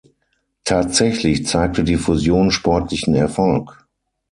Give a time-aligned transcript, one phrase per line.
[0.63, 3.85] Tatsächlich zeigte die Fusion sportlichen Erfolg.